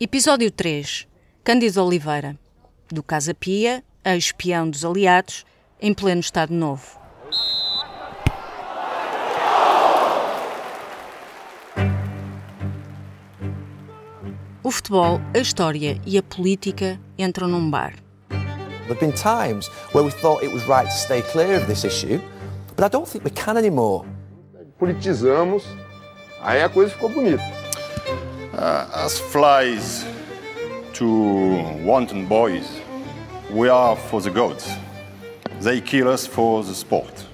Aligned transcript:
Episódio 0.00 0.48
3. 0.48 1.08
Cândido 1.42 1.84
Oliveira. 1.84 2.38
Do 2.88 3.02
Casa 3.02 3.34
Pia, 3.34 3.82
a 4.04 4.14
espião 4.14 4.70
dos 4.70 4.84
aliados, 4.84 5.44
em 5.80 5.92
pleno 5.92 6.20
Estado 6.20 6.54
Novo. 6.54 7.00
O 14.62 14.70
futebol, 14.70 15.20
a 15.34 15.38
história 15.40 16.00
e 16.06 16.16
a 16.16 16.22
política 16.22 17.00
entram 17.18 17.48
num 17.48 17.68
bar. 17.68 17.94
There 18.28 18.94
have 18.94 19.00
been 19.00 19.10
times 19.10 19.68
where 19.92 20.04
we 20.04 20.12
thought 20.12 20.44
it 20.44 20.54
was 20.54 20.62
right 20.68 20.88
to 20.88 20.96
stay 20.96 21.22
clear 21.22 21.56
of 21.60 21.66
this 21.66 21.82
issue, 21.82 22.20
but 22.76 22.84
I 22.84 22.88
don't 22.88 23.08
think 23.08 23.24
we 23.24 23.32
can 23.32 23.56
anymore. 23.56 24.06
Politizamos, 24.78 25.64
aí 26.40 26.62
a 26.62 26.68
coisa 26.68 26.92
ficou 26.92 27.08
bonita. 27.08 27.57
Uh, 28.58 28.90
as 28.92 29.20
flies 29.20 30.04
to 30.92 31.06
wanton 31.84 32.26
boys, 32.26 32.80
we 33.52 33.68
are 33.68 33.94
for 33.94 34.20
the 34.20 34.30
gods. 34.30 34.68
They 35.60 35.80
kill 35.80 36.08
us 36.08 36.26
for 36.26 36.64
the 36.64 36.74
sport. 36.74 37.24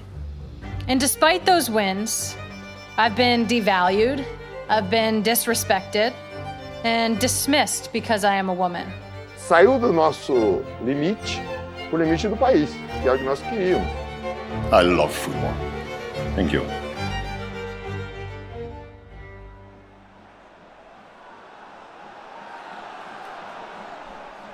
And 0.87 0.99
despite 0.99 1.43
those 1.43 1.67
wins, 1.67 2.35
I've 2.97 3.15
been 3.15 3.47
devalued, 3.47 4.23
I've 4.69 4.91
been 4.91 5.23
disrespected, 5.23 6.13
and 6.83 7.17
dismissed 7.17 7.91
because 7.91 8.23
I 8.23 8.35
am 8.35 8.49
a 8.49 8.53
woman. 8.53 8.87
Saiu 9.35 9.79
do 9.79 9.91
nosso 9.91 10.63
limite 10.83 11.41
pro 11.89 11.97
limite 11.97 12.27
do 12.27 12.37
país, 12.37 12.69
que 13.01 13.09
é 13.09 13.11
o 13.11 13.17
que 13.17 13.23
nós 13.23 13.41
queríamos. 13.41 13.89
I 14.71 14.83
love 14.83 15.11
football. 15.11 15.55
Thank 16.35 16.53
you. 16.53 16.84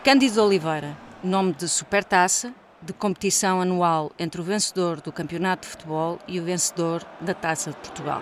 Cândido 0.03 0.43
Oliveira, 0.43 0.97
nome 1.23 1.53
de 1.53 1.67
supertaça, 1.67 2.51
de 2.81 2.91
competição 2.91 3.61
anual 3.61 4.11
entre 4.17 4.41
o 4.41 4.43
vencedor 4.43 4.99
do 4.99 5.11
Campeonato 5.11 5.67
de 5.67 5.73
Futebol 5.73 6.17
e 6.27 6.39
o 6.39 6.43
vencedor 6.43 7.05
da 7.21 7.35
Taça 7.35 7.69
de 7.69 7.75
Portugal. 7.77 8.19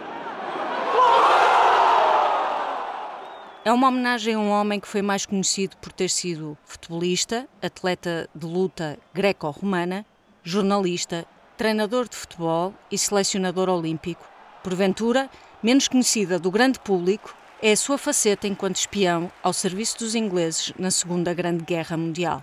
É 3.63 3.71
uma 3.71 3.87
homenagem 3.87 4.33
a 4.33 4.39
um 4.39 4.49
homem 4.49 4.77
que 4.77 4.89
foi 4.89 5.01
mais 5.01 5.25
conhecido 5.25 5.77
por 5.77 5.93
ter 5.93 6.09
sido 6.09 6.57
futebolista, 6.65 7.47
atleta 7.61 8.29
de 8.35 8.45
luta 8.45 8.99
greco-romana, 9.13 10.05
jornalista, 10.43 11.25
treinador 11.55 12.09
de 12.09 12.17
futebol 12.17 12.73
e 12.91 12.97
selecionador 12.97 13.69
olímpico. 13.69 14.27
Porventura, 14.61 15.29
menos 15.63 15.87
conhecida 15.87 16.37
do 16.37 16.51
grande 16.51 16.77
público, 16.77 17.33
é 17.61 17.73
a 17.73 17.77
sua 17.77 17.97
faceta 17.97 18.47
enquanto 18.47 18.77
espião 18.77 19.29
ao 19.43 19.51
serviço 19.51 19.99
dos 19.99 20.15
ingleses 20.15 20.73
na 20.79 20.89
Segunda 20.89 21.33
Grande 21.33 21.63
Guerra 21.65 21.97
Mundial. 21.97 22.41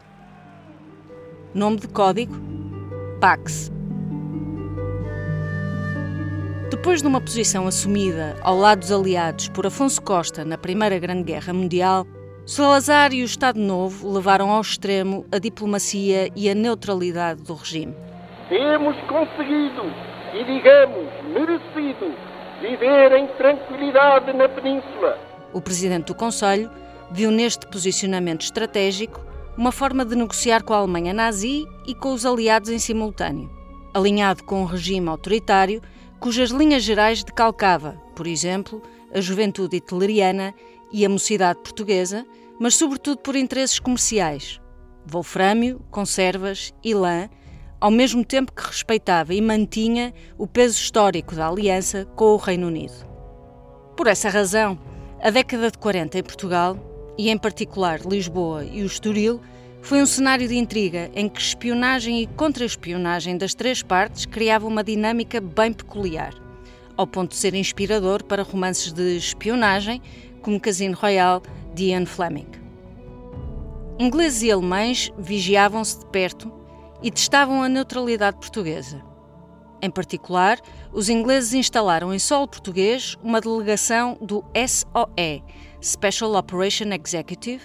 Nome 1.54 1.78
de 1.78 1.88
código: 1.88 2.34
Pax. 3.20 3.72
Depois 6.70 7.00
de 7.00 7.08
uma 7.08 7.20
posição 7.20 7.66
assumida 7.66 8.36
ao 8.42 8.56
lado 8.56 8.80
dos 8.80 8.92
aliados 8.92 9.48
por 9.48 9.66
Afonso 9.66 10.02
Costa 10.02 10.44
na 10.44 10.58
Primeira 10.58 10.98
Grande 10.98 11.22
Guerra 11.22 11.52
Mundial, 11.52 12.06
Salazar 12.44 13.12
e 13.12 13.22
o 13.22 13.24
Estado 13.24 13.58
Novo 13.58 14.12
levaram 14.12 14.50
ao 14.50 14.60
extremo 14.60 15.24
a 15.32 15.38
diplomacia 15.38 16.30
e 16.36 16.50
a 16.50 16.54
neutralidade 16.54 17.42
do 17.42 17.54
regime. 17.54 17.94
Temos 18.48 18.96
conseguido 19.08 19.82
e, 20.34 20.44
digamos, 20.44 21.08
merecido 21.32 22.14
viver 22.60 23.12
em 23.12 23.26
tranquilidade 23.36 24.32
na 24.32 24.48
Península. 24.48 25.18
O 25.52 25.60
presidente 25.60 26.06
do 26.06 26.14
Conselho 26.14 26.70
viu 27.10 27.30
neste 27.30 27.66
posicionamento 27.66 28.42
estratégico 28.42 29.24
uma 29.56 29.72
forma 29.72 30.04
de 30.04 30.14
negociar 30.14 30.62
com 30.62 30.74
a 30.74 30.78
Alemanha 30.78 31.14
nazi 31.14 31.66
e 31.86 31.94
com 31.94 32.12
os 32.12 32.26
aliados 32.26 32.68
em 32.68 32.78
simultâneo, 32.78 33.50
alinhado 33.94 34.44
com 34.44 34.62
um 34.62 34.66
regime 34.66 35.08
autoritário 35.08 35.80
cujas 36.20 36.50
linhas 36.50 36.82
gerais 36.82 37.22
decalcava, 37.22 38.00
por 38.14 38.26
exemplo, 38.26 38.82
a 39.14 39.20
juventude 39.20 39.76
hitleriana 39.76 40.54
e 40.92 41.04
a 41.04 41.08
mocidade 41.08 41.60
portuguesa, 41.60 42.26
mas 42.58 42.74
sobretudo 42.74 43.18
por 43.18 43.36
interesses 43.36 43.78
comerciais, 43.78 44.60
wolfrâmio, 45.06 45.80
conservas 45.90 46.74
e 46.82 46.94
lã, 46.94 47.28
ao 47.80 47.90
mesmo 47.90 48.24
tempo 48.24 48.52
que 48.52 48.66
respeitava 48.66 49.34
e 49.34 49.40
mantinha 49.40 50.12
o 50.38 50.46
peso 50.46 50.78
histórico 50.78 51.34
da 51.34 51.48
aliança 51.48 52.06
com 52.16 52.26
o 52.26 52.36
Reino 52.36 52.68
Unido. 52.68 53.06
Por 53.96 54.06
essa 54.06 54.28
razão, 54.28 54.78
a 55.22 55.30
década 55.30 55.70
de 55.70 55.78
40 55.78 56.18
em 56.18 56.22
Portugal, 56.22 56.76
e 57.18 57.30
em 57.30 57.38
particular 57.38 58.00
Lisboa 58.00 58.64
e 58.64 58.82
o 58.82 58.86
Estoril, 58.86 59.40
foi 59.80 60.02
um 60.02 60.06
cenário 60.06 60.48
de 60.48 60.56
intriga 60.56 61.10
em 61.14 61.28
que 61.28 61.40
espionagem 61.40 62.20
e 62.20 62.26
contra-espionagem 62.26 63.38
das 63.38 63.54
três 63.54 63.82
partes 63.82 64.26
criava 64.26 64.66
uma 64.66 64.82
dinâmica 64.82 65.40
bem 65.40 65.72
peculiar, 65.72 66.34
ao 66.96 67.06
ponto 67.06 67.30
de 67.30 67.36
ser 67.36 67.54
inspirador 67.54 68.24
para 68.24 68.42
romances 68.42 68.92
de 68.92 69.16
espionagem 69.16 70.02
como 70.42 70.60
Casino 70.60 70.96
Royale 70.96 71.42
de 71.74 71.84
Ian 71.84 72.04
Fleming. 72.04 72.48
Ingleses 73.98 74.42
e 74.42 74.50
alemães 74.50 75.10
vigiavam-se 75.16 76.00
de 76.00 76.06
perto 76.06 76.52
e 77.02 77.10
testavam 77.10 77.62
a 77.62 77.68
neutralidade 77.68 78.36
portuguesa. 78.38 79.02
Em 79.82 79.90
particular, 79.90 80.58
os 80.92 81.08
ingleses 81.08 81.52
instalaram 81.52 82.12
em 82.12 82.18
solo 82.18 82.48
português 82.48 83.16
uma 83.22 83.40
delegação 83.40 84.16
do 84.20 84.44
SOE, 84.54 85.42
Special 85.82 86.34
Operation 86.34 86.86
Executive, 86.92 87.62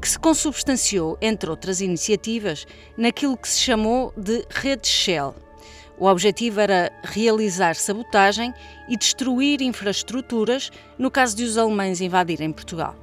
que 0.00 0.08
se 0.08 0.18
consubstanciou, 0.18 1.16
entre 1.22 1.48
outras 1.48 1.80
iniciativas, 1.80 2.66
naquilo 2.98 3.36
que 3.36 3.48
se 3.48 3.60
chamou 3.60 4.12
de 4.16 4.44
Rede 4.50 4.86
Shell. 4.86 5.34
O 5.96 6.06
objetivo 6.06 6.60
era 6.60 6.90
realizar 7.04 7.76
sabotagem 7.76 8.52
e 8.88 8.96
destruir 8.96 9.62
infraestruturas 9.62 10.70
no 10.98 11.10
caso 11.10 11.36
de 11.36 11.44
os 11.44 11.56
alemães 11.56 12.00
invadirem 12.00 12.52
Portugal. 12.52 12.96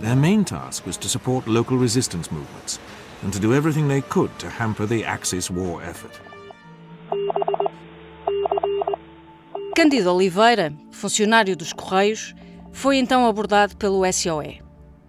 Their 0.00 0.16
main 0.16 0.44
task 0.44 0.86
was 0.86 0.96
to 0.96 1.08
support 1.08 1.48
local 1.48 1.76
resistance 1.76 2.32
movements 2.32 2.78
and 3.22 3.30
to 3.30 3.38
do 3.38 3.54
everything 3.54 3.88
they 3.88 4.02
could 4.02 4.30
to 4.38 4.48
hamper 4.48 4.86
the 4.86 5.04
Axis 5.04 5.50
war 5.50 5.82
effort. 5.82 6.12
Cândido 9.74 10.12
Oliveira, 10.12 10.72
funcionário 10.90 11.56
dos 11.56 11.72
Correios, 11.72 12.34
foi 12.72 12.96
então 12.96 13.26
abordado 13.26 13.76
pelo 13.76 14.02
SOE. 14.12 14.60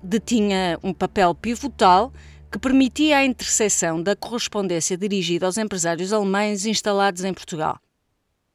Detinha 0.01 0.79
um 0.83 0.93
papel 0.93 1.33
pivotal 1.33 2.13
que 2.51 2.59
permitia 2.59 3.17
a 3.17 3.25
interseção 3.25 4.01
da 4.01 4.15
correspondência 4.15 4.97
dirigida 4.97 5.45
aos 5.45 5.57
empresários 5.57 6.13
alemães 6.13 6.65
instalados 6.65 7.23
em 7.23 7.33
Portugal. 7.33 7.79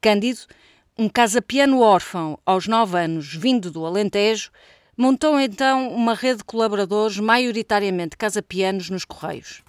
Cândido, 0.00 0.40
um 0.98 1.08
casa-piano 1.08 1.80
órfão 1.80 2.38
aos 2.46 2.66
nove 2.66 2.98
anos, 2.98 3.34
vindo 3.34 3.70
do 3.70 3.84
Alentejo, 3.84 4.50
montou 4.96 5.38
então 5.38 5.88
uma 5.88 6.14
rede 6.14 6.38
de 6.38 6.44
colaboradores 6.44 7.18
maioritariamente 7.18 8.16
casa-pianos 8.16 8.90
nos 8.90 9.04
Correios. 9.04 9.62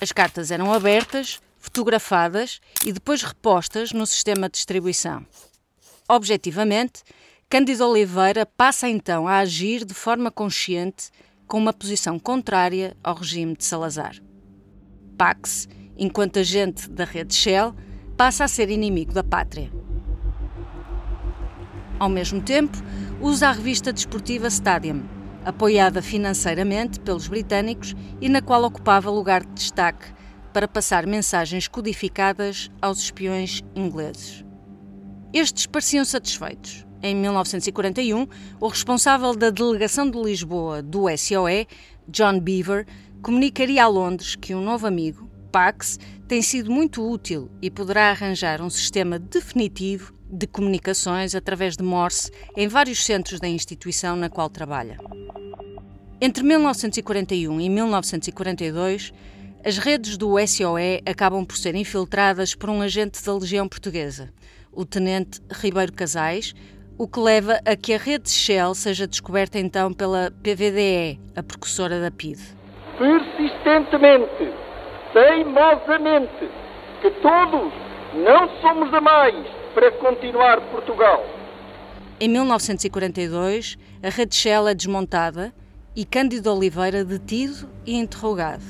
As 0.00 0.12
cartas 0.12 0.50
eram 0.50 0.72
abertas, 0.72 1.40
fotografadas 1.58 2.60
e 2.84 2.92
depois 2.92 3.22
repostas 3.22 3.92
no 3.92 4.06
sistema 4.06 4.48
de 4.48 4.54
distribuição. 4.54 5.24
Objetivamente, 6.08 7.02
Cândido 7.48 7.86
Oliveira 7.86 8.46
passa 8.46 8.88
então 8.88 9.28
a 9.28 9.38
agir 9.38 9.84
de 9.84 9.94
forma 9.94 10.30
consciente 10.30 11.10
com 11.46 11.58
uma 11.58 11.72
posição 11.72 12.18
contrária 12.18 12.96
ao 13.02 13.16
regime 13.16 13.56
de 13.56 13.64
Salazar. 13.64 14.16
Pax, 15.18 15.68
enquanto 15.96 16.38
agente 16.38 16.88
da 16.88 17.04
rede 17.04 17.34
Shell, 17.34 17.74
passa 18.16 18.44
a 18.44 18.48
ser 18.48 18.70
inimigo 18.70 19.12
da 19.12 19.24
pátria. 19.24 19.79
Ao 22.00 22.08
mesmo 22.08 22.40
tempo, 22.40 22.78
usa 23.20 23.48
a 23.48 23.52
revista 23.52 23.92
desportiva 23.92 24.48
Stadium, 24.48 25.02
apoiada 25.44 26.00
financeiramente 26.00 26.98
pelos 26.98 27.28
britânicos 27.28 27.94
e 28.22 28.26
na 28.26 28.40
qual 28.40 28.64
ocupava 28.64 29.10
lugar 29.10 29.44
de 29.44 29.52
destaque 29.52 30.06
para 30.50 30.66
passar 30.66 31.06
mensagens 31.06 31.68
codificadas 31.68 32.70
aos 32.80 33.00
espiões 33.00 33.62
ingleses. 33.76 34.42
Estes 35.30 35.66
pareciam 35.66 36.02
satisfeitos. 36.02 36.86
Em 37.02 37.14
1941, 37.14 38.26
o 38.58 38.68
responsável 38.68 39.36
da 39.36 39.50
delegação 39.50 40.10
de 40.10 40.18
Lisboa 40.22 40.82
do 40.82 41.04
SOE, 41.18 41.68
John 42.08 42.40
Beaver, 42.40 42.86
comunicaria 43.20 43.84
a 43.84 43.88
Londres 43.88 44.36
que 44.36 44.54
um 44.54 44.62
novo 44.62 44.86
amigo, 44.86 45.30
Pax, 45.52 45.98
tem 46.26 46.40
sido 46.40 46.70
muito 46.70 47.06
útil 47.06 47.50
e 47.60 47.70
poderá 47.70 48.08
arranjar 48.08 48.62
um 48.62 48.70
sistema 48.70 49.18
definitivo 49.18 50.18
de 50.30 50.46
comunicações 50.46 51.34
através 51.34 51.76
de 51.76 51.82
Morse 51.82 52.30
em 52.56 52.68
vários 52.68 53.04
centros 53.04 53.40
da 53.40 53.48
instituição 53.48 54.16
na 54.16 54.28
qual 54.28 54.48
trabalha. 54.48 54.96
Entre 56.20 56.44
1941 56.44 57.60
e 57.60 57.68
1942, 57.68 59.12
as 59.64 59.78
redes 59.78 60.16
do 60.16 60.34
SOE 60.46 61.02
acabam 61.04 61.44
por 61.44 61.56
ser 61.56 61.74
infiltradas 61.74 62.54
por 62.54 62.70
um 62.70 62.80
agente 62.80 63.24
da 63.24 63.34
Legião 63.34 63.68
Portuguesa, 63.68 64.30
o 64.72 64.84
tenente 64.84 65.40
Ribeiro 65.50 65.92
Casais, 65.92 66.54
o 66.96 67.08
que 67.08 67.18
leva 67.18 67.60
a 67.64 67.74
que 67.74 67.94
a 67.94 67.98
rede 67.98 68.30
Shell 68.30 68.74
seja 68.74 69.06
descoberta 69.06 69.58
então 69.58 69.92
pela 69.92 70.30
PVDE, 70.42 71.18
a 71.34 71.42
precursora 71.42 72.00
da 72.00 72.10
PIDE. 72.10 72.42
Persistentemente, 72.98 74.52
teimosamente, 75.12 76.50
que 77.00 77.10
todos 77.22 77.72
não 78.14 78.48
somos 78.60 78.92
a 78.92 79.00
mais 79.00 79.59
para 79.74 79.90
continuar 79.92 80.60
Portugal. 80.70 81.24
Em 82.18 82.28
1942, 82.28 83.78
a 84.02 84.08
rede 84.08 84.34
Shell 84.34 84.68
é 84.68 84.74
desmontada 84.74 85.54
e 85.96 86.04
Cândido 86.04 86.52
Oliveira 86.54 87.04
detido 87.04 87.68
e 87.86 87.96
interrogado. 87.96 88.64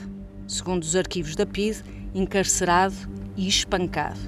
Segundo 0.47 0.82
os 0.82 0.97
arquivos 0.97 1.35
da 1.35 1.47
PIDE, 1.47 1.82
encarcerado 2.14 2.94
e 3.37 3.49
espancado. 3.49 4.19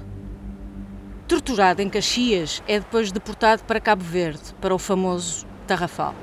Torturado 1.27 1.81
em 1.81 1.89
Caxias, 1.89 2.61
é 2.67 2.79
depois 2.79 3.11
deportado 3.11 3.63
para 3.63 3.79
Cabo 3.79 4.03
Verde, 4.03 4.53
para 4.59 4.75
o 4.75 4.79
famoso 4.79 5.45
Tarrafal. 5.65 6.13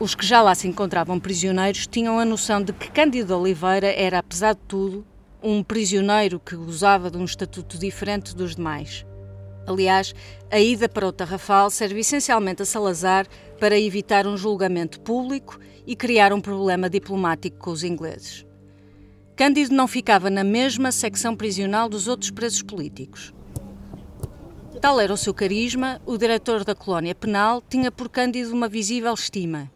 Os 0.00 0.14
que 0.14 0.26
já 0.26 0.42
lá 0.42 0.54
se 0.54 0.66
encontravam 0.66 1.20
prisioneiros 1.20 1.86
tinham 1.86 2.18
a 2.18 2.24
noção 2.24 2.60
de 2.60 2.72
que 2.72 2.90
Cândido 2.90 3.38
Oliveira 3.38 3.86
era, 3.86 4.18
apesar 4.18 4.54
de 4.54 4.60
tudo, 4.66 5.06
um 5.42 5.62
prisioneiro 5.62 6.38
que 6.38 6.54
gozava 6.54 7.10
de 7.10 7.18
um 7.18 7.24
estatuto 7.24 7.78
diferente 7.78 8.34
dos 8.34 8.54
demais. 8.54 9.04
Aliás, 9.66 10.14
a 10.50 10.58
ida 10.58 10.88
para 10.88 11.06
o 11.06 11.12
Tarrafal 11.12 11.70
serve 11.70 12.00
essencialmente 12.00 12.62
a 12.62 12.66
Salazar 12.66 13.26
para 13.58 13.78
evitar 13.78 14.26
um 14.26 14.36
julgamento 14.36 15.00
público 15.00 15.58
e 15.86 15.94
criar 15.94 16.32
um 16.32 16.40
problema 16.40 16.90
diplomático 16.90 17.58
com 17.58 17.70
os 17.70 17.84
ingleses. 17.84 18.44
Cândido 19.36 19.74
não 19.74 19.88
ficava 19.88 20.28
na 20.28 20.44
mesma 20.44 20.92
secção 20.92 21.34
prisional 21.34 21.88
dos 21.88 22.06
outros 22.06 22.30
presos 22.30 22.62
políticos. 22.62 23.32
Tal 24.80 24.98
era 24.98 25.12
o 25.12 25.16
seu 25.16 25.32
carisma, 25.32 26.00
o 26.04 26.18
diretor 26.18 26.64
da 26.64 26.74
colónia 26.74 27.14
penal 27.14 27.62
tinha 27.68 27.90
por 27.90 28.08
Cândido 28.08 28.52
uma 28.52 28.68
visível 28.68 29.14
estima. 29.14 29.70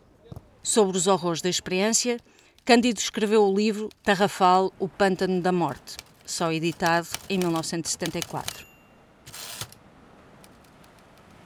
Sobre 0.62 0.96
os 0.96 1.06
horrores 1.06 1.40
da 1.40 1.48
experiência, 1.48 2.18
Cândido 2.66 2.98
escreveu 2.98 3.44
o 3.44 3.54
livro 3.54 3.88
Tarrafal, 4.02 4.72
o 4.76 4.88
Pântano 4.88 5.40
da 5.40 5.52
Morte, 5.52 5.96
só 6.26 6.50
editado 6.50 7.06
em 7.30 7.38
1974. 7.38 8.66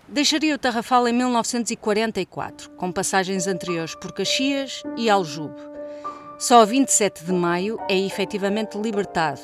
Deixaria 0.08 0.54
o 0.54 0.58
Tarrafal 0.58 1.06
em 1.06 1.12
1944, 1.12 2.70
com 2.70 2.90
passagens 2.90 3.46
anteriores 3.46 3.94
por 3.94 4.12
Caxias 4.12 4.82
e 4.96 5.10
Aljube. 5.10 5.60
Só 6.38 6.62
a 6.62 6.64
27 6.64 7.22
de 7.22 7.32
maio 7.34 7.78
é 7.86 7.98
efetivamente 7.98 8.78
libertado, 8.78 9.42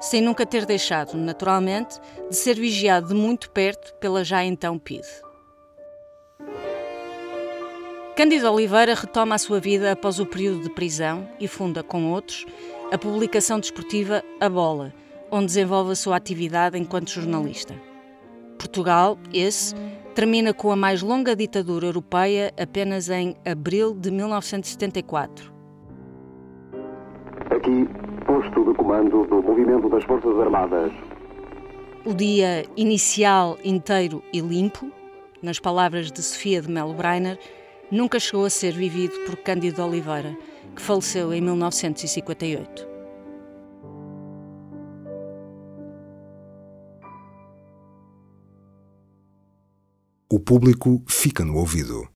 sem 0.00 0.22
nunca 0.22 0.46
ter 0.46 0.64
deixado, 0.64 1.16
naturalmente, 1.16 1.98
de 2.30 2.36
ser 2.36 2.54
vigiado 2.54 3.08
de 3.08 3.14
muito 3.14 3.50
perto 3.50 3.92
pela 3.94 4.22
já 4.22 4.44
então 4.44 4.78
PIDE. 4.78 5.27
Cândido 8.18 8.52
Oliveira 8.52 8.94
retoma 8.94 9.36
a 9.36 9.38
sua 9.38 9.60
vida 9.60 9.92
após 9.92 10.18
o 10.18 10.26
período 10.26 10.64
de 10.64 10.70
prisão 10.70 11.28
e 11.38 11.46
funda, 11.46 11.84
com 11.84 12.10
outros, 12.10 12.44
a 12.90 12.98
publicação 12.98 13.60
desportiva 13.60 14.24
A 14.40 14.48
Bola, 14.48 14.92
onde 15.30 15.46
desenvolve 15.46 15.92
a 15.92 15.94
sua 15.94 16.16
atividade 16.16 16.76
enquanto 16.76 17.10
jornalista. 17.10 17.76
Portugal, 18.58 19.16
esse, 19.32 19.72
termina 20.16 20.52
com 20.52 20.72
a 20.72 20.74
mais 20.74 21.00
longa 21.00 21.36
ditadura 21.36 21.86
europeia 21.86 22.52
apenas 22.60 23.08
em 23.08 23.36
abril 23.46 23.94
de 23.94 24.10
1974 24.10 25.54
Aqui, 27.54 27.88
posto 28.26 28.64
de 28.64 28.74
comando 28.76 29.28
do 29.28 29.40
movimento 29.40 29.88
das 29.88 30.02
Forças 30.02 30.36
Armadas. 30.40 30.90
O 32.04 32.12
dia 32.12 32.66
inicial, 32.76 33.56
inteiro 33.62 34.24
e 34.32 34.40
limpo, 34.40 34.90
nas 35.40 35.60
palavras 35.60 36.10
de 36.10 36.20
Sofia 36.20 36.60
de 36.60 36.68
Melo 36.68 36.94
Breiner, 36.94 37.38
nunca 37.90 38.18
chegou 38.18 38.44
a 38.44 38.50
ser 38.50 38.72
vivido 38.72 39.14
por 39.24 39.36
Cândido 39.36 39.84
Oliveira, 39.84 40.36
que 40.74 40.82
faleceu 40.82 41.32
em 41.32 41.40
1958. 41.40 42.88
O 50.30 50.38
público 50.38 51.02
fica 51.06 51.42
no 51.42 51.56
ouvido. 51.56 52.06